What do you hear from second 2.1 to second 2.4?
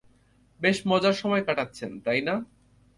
না?